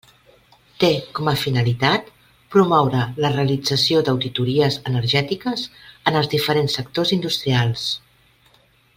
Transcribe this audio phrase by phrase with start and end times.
[0.83, 2.07] Té com a finalitat
[2.55, 5.65] promoure la realització d'auditories energètiques
[6.13, 7.85] en els diferents sectors industrials.